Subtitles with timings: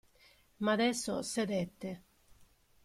[0.63, 2.03] Ma adesso sedete.